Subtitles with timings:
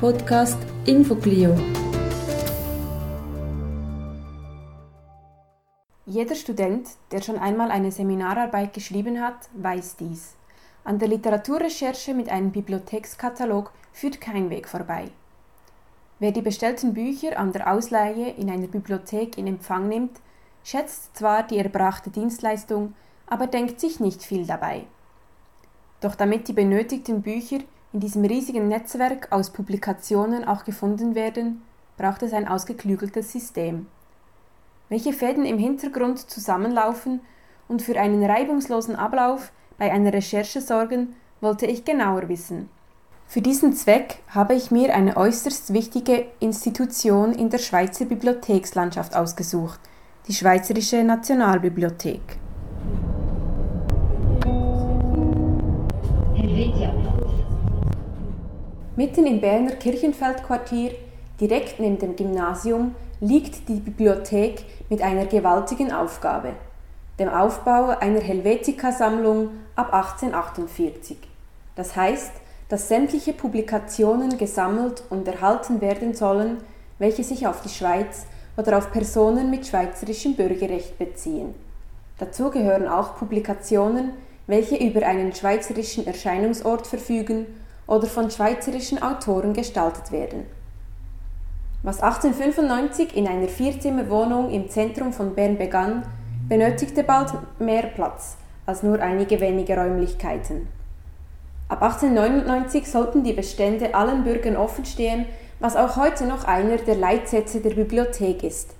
[0.00, 0.56] Podcast
[0.86, 1.54] Infoglio.
[6.06, 10.36] Jeder Student, der schon einmal eine Seminararbeit geschrieben hat, weiß dies.
[10.84, 15.10] An der Literaturrecherche mit einem Bibliothekskatalog führt kein Weg vorbei.
[16.18, 20.18] Wer die bestellten Bücher an der Ausleihe in einer Bibliothek in Empfang nimmt,
[20.64, 22.94] schätzt zwar die erbrachte Dienstleistung,
[23.26, 24.86] aber denkt sich nicht viel dabei.
[26.00, 27.58] Doch damit die benötigten Bücher
[27.92, 31.62] in diesem riesigen Netzwerk aus Publikationen auch gefunden werden,
[31.96, 33.86] braucht es ein ausgeklügeltes System.
[34.88, 37.20] Welche Fäden im Hintergrund zusammenlaufen
[37.68, 42.68] und für einen reibungslosen Ablauf bei einer Recherche sorgen, wollte ich genauer wissen.
[43.26, 49.78] Für diesen Zweck habe ich mir eine äußerst wichtige Institution in der Schweizer Bibliothekslandschaft ausgesucht,
[50.26, 52.20] die Schweizerische Nationalbibliothek.
[59.00, 60.90] Mitten im Berner Kirchenfeldquartier,
[61.40, 66.52] direkt neben dem Gymnasium, liegt die Bibliothek mit einer gewaltigen Aufgabe,
[67.18, 71.16] dem Aufbau einer Helvetica-Sammlung ab 1848.
[71.76, 72.30] Das heißt,
[72.68, 76.58] dass sämtliche Publikationen gesammelt und erhalten werden sollen,
[76.98, 78.26] welche sich auf die Schweiz
[78.58, 81.54] oder auf Personen mit schweizerischem Bürgerrecht beziehen.
[82.18, 84.10] Dazu gehören auch Publikationen,
[84.46, 87.46] welche über einen schweizerischen Erscheinungsort verfügen
[87.90, 90.46] oder von schweizerischen Autoren gestaltet werden.
[91.82, 96.04] Was 1895 in einer Vierzimmerwohnung im Zentrum von Bern begann,
[96.48, 100.68] benötigte bald mehr Platz als nur einige wenige Räumlichkeiten.
[101.68, 105.26] Ab 1899 sollten die Bestände allen Bürgern offenstehen,
[105.58, 108.70] was auch heute noch einer der Leitsätze der Bibliothek ist.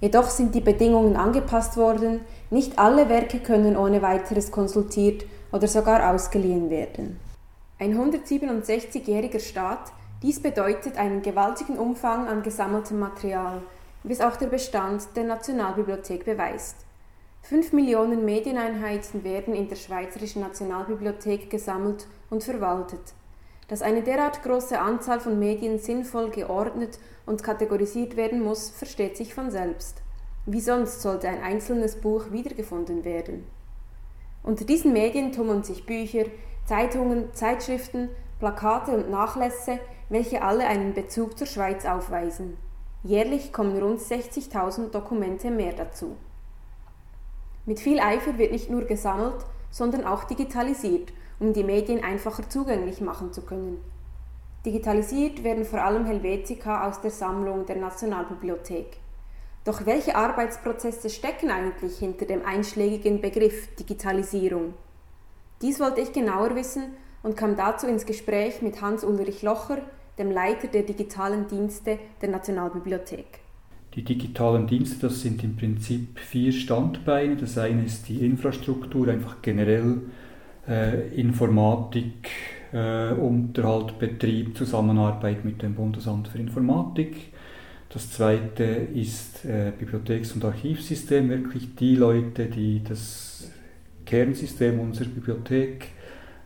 [0.00, 6.14] Jedoch sind die Bedingungen angepasst worden, nicht alle Werke können ohne weiteres konsultiert oder sogar
[6.14, 7.18] ausgeliehen werden.
[7.76, 13.62] Ein 167-jähriger Staat, dies bedeutet einen gewaltigen Umfang an gesammeltem Material,
[14.04, 16.76] wie es auch der Bestand der Nationalbibliothek beweist.
[17.42, 23.12] Fünf Millionen Medieneinheiten werden in der Schweizerischen Nationalbibliothek gesammelt und verwaltet.
[23.66, 29.34] Dass eine derart große Anzahl von Medien sinnvoll geordnet und kategorisiert werden muss, versteht sich
[29.34, 30.00] von selbst.
[30.46, 33.44] Wie sonst sollte ein einzelnes Buch wiedergefunden werden?
[34.44, 36.26] Unter diesen Medien tummeln sich Bücher,
[36.66, 38.08] Zeitungen, Zeitschriften,
[38.38, 42.56] Plakate und Nachlässe, welche alle einen Bezug zur Schweiz aufweisen.
[43.02, 46.16] Jährlich kommen rund 60.000 Dokumente mehr dazu.
[47.66, 53.00] Mit viel Eifer wird nicht nur gesammelt, sondern auch digitalisiert, um die Medien einfacher zugänglich
[53.00, 53.82] machen zu können.
[54.64, 58.98] Digitalisiert werden vor allem Helvetica aus der Sammlung der Nationalbibliothek.
[59.64, 64.74] Doch welche Arbeitsprozesse stecken eigentlich hinter dem einschlägigen Begriff Digitalisierung?
[65.62, 66.84] Dies wollte ich genauer wissen
[67.22, 69.78] und kam dazu ins Gespräch mit Hans-Ulrich Locher,
[70.18, 73.40] dem Leiter der digitalen Dienste der Nationalbibliothek.
[73.94, 77.36] Die digitalen Dienste, das sind im Prinzip vier Standbeine.
[77.36, 80.02] Das eine ist die Infrastruktur, einfach generell
[80.68, 82.30] äh, Informatik,
[82.72, 87.32] äh, Unterhalt, Betrieb, Zusammenarbeit mit dem Bundesamt für Informatik.
[87.88, 93.48] Das zweite ist äh, Bibliotheks- und Archivsystem, wirklich die Leute, die das
[94.04, 95.88] Kernsystem unserer Bibliothek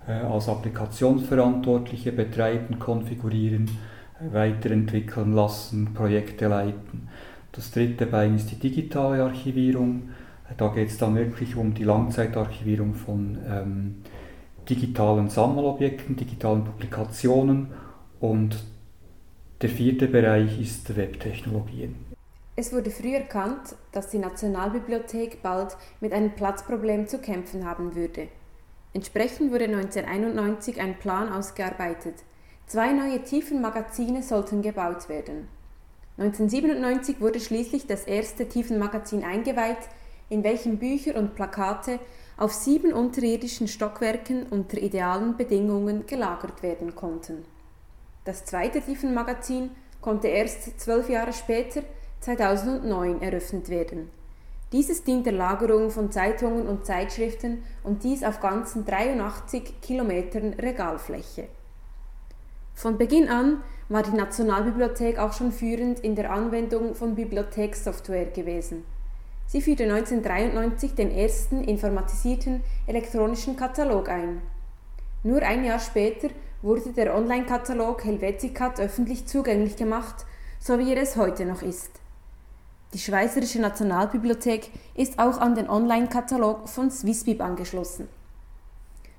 [0.06, 3.70] äh, als Applikationsverantwortliche betreiben, konfigurieren,
[4.20, 7.08] weiterentwickeln lassen, Projekte leiten.
[7.52, 10.10] Das dritte Bein ist die digitale Archivierung.
[10.56, 13.94] Da geht es dann wirklich um die Langzeitarchivierung von ähm,
[14.68, 17.68] digitalen Sammelobjekten, digitalen Publikationen
[18.20, 18.56] und
[19.60, 22.07] der vierte Bereich ist Webtechnologien.
[22.58, 28.26] Es wurde früh erkannt, dass die Nationalbibliothek bald mit einem Platzproblem zu kämpfen haben würde.
[28.92, 32.16] Entsprechend wurde 1991 ein Plan ausgearbeitet.
[32.66, 35.46] Zwei neue Tiefenmagazine sollten gebaut werden.
[36.16, 39.88] 1997 wurde schließlich das erste Tiefenmagazin eingeweiht,
[40.28, 42.00] in welchem Bücher und Plakate
[42.36, 47.44] auf sieben unterirdischen Stockwerken unter idealen Bedingungen gelagert werden konnten.
[48.24, 49.70] Das zweite Tiefenmagazin
[50.00, 51.84] konnte erst zwölf Jahre später
[52.20, 54.10] 2009 eröffnet werden.
[54.72, 61.48] Dieses dient der Lagerung von Zeitungen und Zeitschriften und dies auf ganzen 83 Kilometern Regalfläche.
[62.74, 68.84] Von Beginn an war die Nationalbibliothek auch schon führend in der Anwendung von Bibliothekssoftware gewesen.
[69.46, 74.42] Sie führte 1993 den ersten informatisierten elektronischen Katalog ein.
[75.22, 76.28] Nur ein Jahr später
[76.60, 80.26] wurde der Online-Katalog Helveticat öffentlich zugänglich gemacht,
[80.60, 81.98] so wie er es heute noch ist.
[82.94, 88.08] Die Schweizerische Nationalbibliothek ist auch an den Online-Katalog von Swissbib angeschlossen.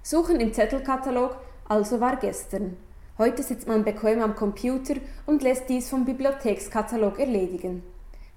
[0.02, 1.36] Suchen im Zettelkatalog
[1.68, 2.78] also war gestern.
[3.20, 4.96] Heute sitzt man bequem am Computer
[5.28, 7.84] und lässt dies vom Bibliothekskatalog erledigen.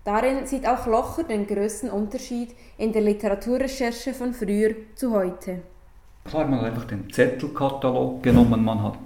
[0.05, 5.63] Darin sieht auch Locher den größten Unterschied in der Literaturrecherche von früher zu heute.
[6.25, 8.99] Klar, man hat einfach den Zettelkatalog genommen, man hat,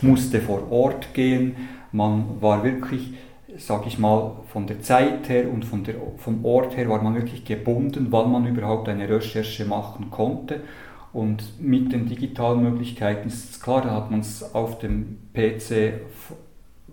[0.00, 1.56] musste vor Ort gehen,
[1.92, 3.14] man war wirklich,
[3.56, 7.14] sage ich mal, von der Zeit her und von der, vom Ort her war man
[7.14, 10.60] wirklich gebunden, wann man überhaupt eine Recherche machen konnte.
[11.12, 16.00] Und mit den digitalen Möglichkeiten ist es klar, da hat man es auf dem PC,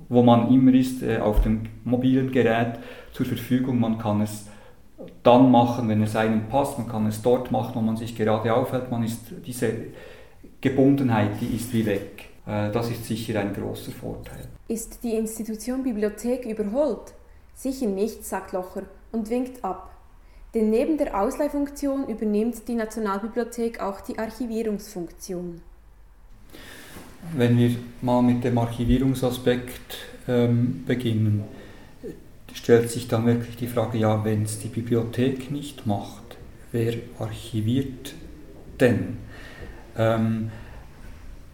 [0.09, 2.77] wo man immer ist, äh, auf dem mobilen Gerät
[3.13, 3.79] zur Verfügung.
[3.79, 4.47] Man kann es
[5.23, 6.77] dann machen, wenn es einem passt.
[6.77, 8.91] Man kann es dort machen, wo man sich gerade aufhält.
[8.91, 9.73] Man ist, diese
[10.59, 12.30] Gebundenheit, die ist wie weg.
[12.45, 14.47] Äh, das ist sicher ein großer Vorteil.
[14.67, 17.13] Ist die Institution Bibliothek überholt?
[17.53, 19.91] Sicher nicht, sagt Locher und winkt ab.
[20.53, 25.61] Denn neben der Ausleihfunktion übernimmt die Nationalbibliothek auch die Archivierungsfunktion.
[27.35, 29.97] Wenn wir mal mit dem Archivierungsaspekt
[30.27, 31.43] ähm, beginnen,
[32.53, 36.37] stellt sich dann wirklich die Frage, ja, wenn es die Bibliothek nicht macht,
[36.71, 38.13] wer archiviert
[38.79, 39.17] denn?
[39.97, 40.51] Ähm,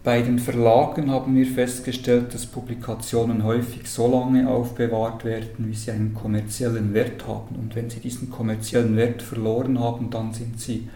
[0.08, 5.90] bei den Verlagen haben wir festgestellt, dass Publikationen häufig so lange aufbewahrt werden, wie sie
[5.90, 7.56] einen kommerziellen Wert haben.
[7.56, 10.88] Und wenn sie diesen kommerziellen Wert verloren haben, dann sind sie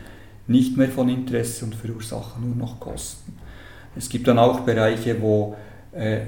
[0.47, 3.35] nicht mehr von Interesse und verursachen nur noch Kosten.
[3.95, 5.57] Es gibt dann auch Bereiche, wo
[5.93, 6.21] äh,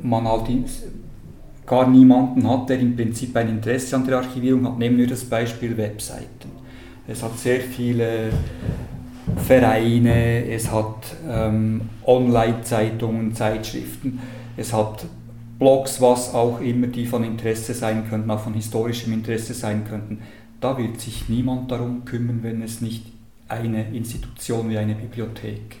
[0.00, 0.46] man halt
[1.66, 4.78] gar niemanden hat, der im Prinzip ein Interesse an der Archivierung hat.
[4.78, 6.52] Nehmen wir das Beispiel Webseiten.
[7.08, 8.30] Es hat sehr viele
[9.36, 14.20] Vereine, es hat ähm, Online-Zeitungen, Zeitschriften,
[14.56, 15.06] es hat
[15.58, 20.22] Blogs, was auch immer, die von Interesse sein könnten, auch von historischem Interesse sein könnten.
[20.60, 23.06] Da wird sich niemand darum kümmern, wenn es nicht
[23.48, 25.76] eine Institution wie eine Bibliothek,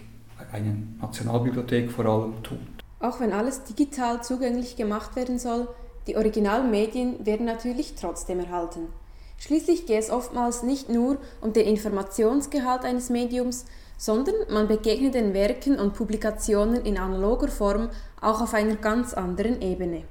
[0.52, 2.58] eine Nationalbibliothek vor allem tut.
[3.00, 5.68] Auch wenn alles digital zugänglich gemacht werden soll,
[6.06, 8.88] die Originalmedien werden natürlich trotzdem erhalten.
[9.38, 13.66] Schließlich geht es oftmals nicht nur um den Informationsgehalt eines Mediums,
[13.98, 17.88] sondern man begegnet den Werken und Publikationen in analoger Form
[18.20, 20.02] auch auf einer ganz anderen Ebene.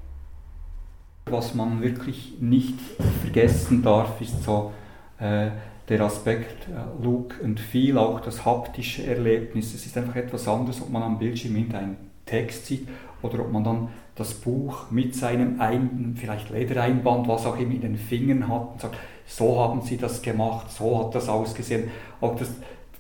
[1.28, 2.80] Was man wirklich nicht
[3.22, 4.72] vergessen darf, ist so
[5.20, 5.50] äh,
[5.90, 9.74] der Aspekt äh, Look and Feel, auch das haptische Erlebnis.
[9.74, 11.82] Es ist einfach etwas anderes, ob man am Bildschirm hinter
[12.26, 12.88] Text sieht
[13.22, 17.82] oder ob man dann das Buch mit seinem Ein vielleicht Ledereinband, was auch immer in
[17.82, 18.96] den Fingern hat und sagt,
[19.26, 21.90] so haben sie das gemacht, so hat das ausgesehen.
[22.22, 22.50] Auch das,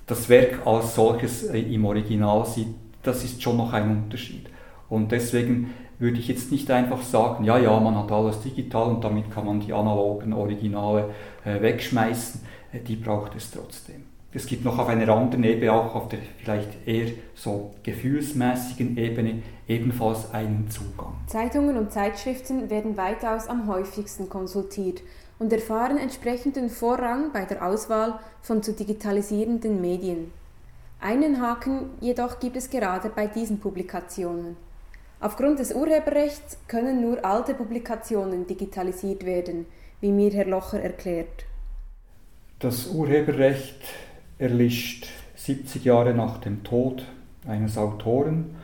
[0.07, 2.73] das Werk als solches äh, im Original sieht,
[3.03, 4.47] das ist schon noch ein Unterschied.
[4.89, 9.03] Und deswegen würde ich jetzt nicht einfach sagen, ja, ja, man hat alles digital und
[9.03, 11.11] damit kann man die analogen Originale
[11.45, 12.41] äh, wegschmeißen.
[12.73, 14.03] Äh, die braucht es trotzdem.
[14.33, 19.41] Es gibt noch auf einer anderen Ebene, auch auf der vielleicht eher so gefühlsmäßigen Ebene,
[19.65, 21.13] ebenfalls einen Zugang.
[21.27, 25.01] Zeitungen und Zeitschriften werden weitaus am häufigsten konsultiert
[25.39, 30.31] und erfahren entsprechenden Vorrang bei der Auswahl von zu digitalisierenden Medien.
[30.99, 34.55] Einen Haken jedoch gibt es gerade bei diesen Publikationen.
[35.19, 39.65] Aufgrund des Urheberrechts können nur alte Publikationen digitalisiert werden,
[40.01, 41.45] wie mir Herr Locher erklärt.
[42.59, 43.81] Das Urheberrecht
[44.37, 47.05] erlischt 70 Jahre nach dem Tod
[47.47, 48.55] eines Autoren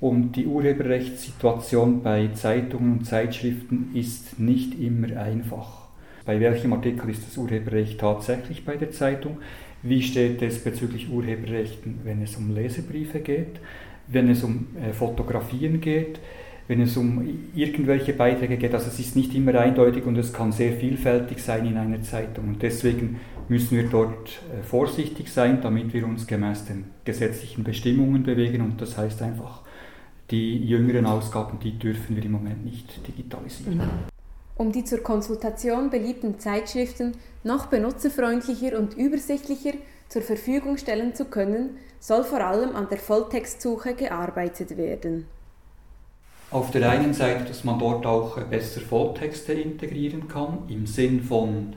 [0.00, 5.83] und die Urheberrechtssituation bei Zeitungen und Zeitschriften ist nicht immer einfach.
[6.24, 9.38] Bei welchem Artikel ist das Urheberrecht tatsächlich bei der Zeitung?
[9.82, 13.60] Wie steht es bezüglich Urheberrechten, wenn es um Lesebriefe geht,
[14.08, 16.20] wenn es um äh, Fotografien geht,
[16.66, 17.22] wenn es um
[17.54, 18.72] irgendwelche Beiträge geht?
[18.72, 22.48] Also es ist nicht immer eindeutig und es kann sehr vielfältig sein in einer Zeitung.
[22.48, 28.22] Und deswegen müssen wir dort äh, vorsichtig sein, damit wir uns gemäß den gesetzlichen Bestimmungen
[28.22, 28.62] bewegen.
[28.62, 29.60] Und das heißt einfach,
[30.30, 33.82] die jüngeren Ausgaben, die dürfen wir im Moment nicht digitalisieren.
[34.56, 39.72] Um die zur Konsultation beliebten Zeitschriften noch benutzerfreundlicher und übersichtlicher
[40.08, 45.26] zur Verfügung stellen zu können, soll vor allem an der Volltextsuche gearbeitet werden.
[46.52, 51.74] Auf der einen Seite, dass man dort auch besser Volltexte integrieren kann, im Sinn von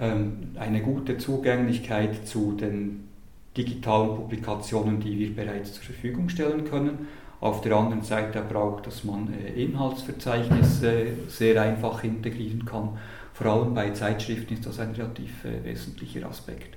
[0.00, 3.08] ähm, eine gute Zugänglichkeit zu den
[3.58, 7.08] digitalen Publikationen, die wir bereits zur Verfügung stellen können
[7.46, 12.98] auf der anderen Seite aber auch, dass man äh, Inhaltsverzeichnisse sehr einfach integrieren kann.
[13.32, 16.76] Vor allem bei Zeitschriften ist das ein relativ äh, wesentlicher Aspekt.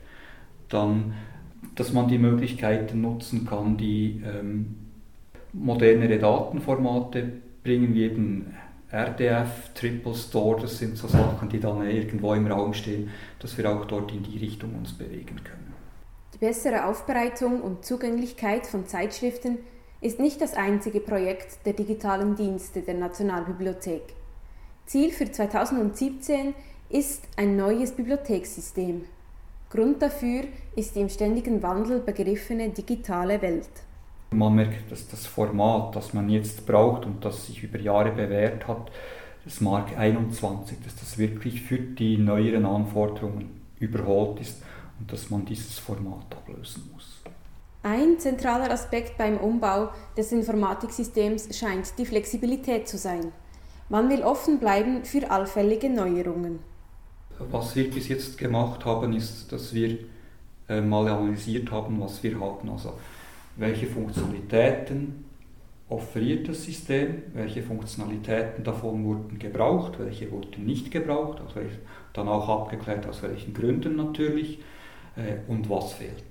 [0.70, 1.14] Dann,
[1.76, 4.76] dass man die Möglichkeiten nutzen kann, die ähm,
[5.54, 7.32] modernere Datenformate
[7.64, 8.56] bringen, wie eben
[8.92, 13.10] RDF, Triple Store, das sind so Sachen, die dann irgendwo im Raum stehen,
[13.40, 15.74] dass wir auch dort in die Richtung uns bewegen können.
[16.34, 19.60] Die bessere Aufbereitung und Zugänglichkeit von Zeitschriften
[20.02, 24.14] ist nicht das einzige Projekt der digitalen Dienste der Nationalbibliothek.
[24.86, 26.54] Ziel für 2017
[26.90, 29.06] ist ein neues Bibliothekssystem.
[29.70, 33.70] Grund dafür ist die im ständigen Wandel begriffene digitale Welt.
[34.32, 38.68] Man merkt, dass das Format, das man jetzt braucht und das sich über Jahre bewährt
[38.68, 38.90] hat,
[39.44, 44.62] das Mark 21, dass das wirklich für die neueren Anforderungen überholt ist
[45.00, 47.19] und dass man dieses Format ablösen muss.
[47.82, 53.32] Ein zentraler Aspekt beim Umbau des Informatiksystems scheint die Flexibilität zu sein.
[53.88, 56.60] Man will offen bleiben für allfällige Neuerungen.
[57.50, 59.98] Was wir bis jetzt gemacht haben, ist, dass wir
[60.68, 62.70] äh, mal analysiert haben, was wir haben.
[62.70, 62.94] Also
[63.56, 65.24] welche Funktionalitäten
[65.88, 71.62] offeriert das System, welche Funktionalitäten davon wurden gebraucht, welche wurden nicht gebraucht, also
[72.12, 74.60] dann auch abgeklärt, aus welchen Gründen natürlich
[75.16, 76.24] äh, und was fehlt.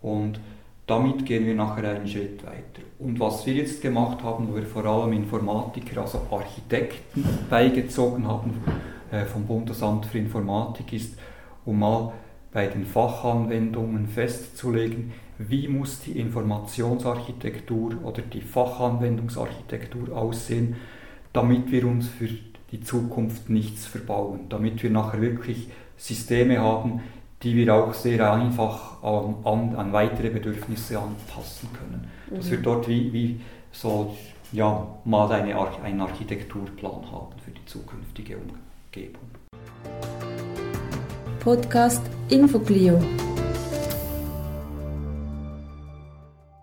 [0.00, 0.40] Und
[0.86, 2.82] damit gehen wir nachher einen Schritt weiter.
[2.98, 8.62] Und was wir jetzt gemacht haben, wo wir vor allem Informatiker, also Architekten beigezogen haben
[9.10, 11.18] äh, vom Bundesamt für Informatik, ist,
[11.64, 12.12] um mal
[12.52, 20.76] bei den Fachanwendungen festzulegen, wie muss die Informationsarchitektur oder die Fachanwendungsarchitektur aussehen,
[21.32, 22.28] damit wir uns für
[22.72, 27.02] die Zukunft nichts verbauen, damit wir nachher wirklich Systeme haben,
[27.46, 32.10] die wir auch sehr einfach an, an, an weitere Bedürfnisse anpassen können.
[32.28, 32.36] Mhm.
[32.36, 34.16] Dass wir dort wie, wie so
[34.50, 39.28] ja, mal eine, einen Architekturplan haben für die zukünftige Umgebung.
[41.38, 43.00] Podcast Infoclio.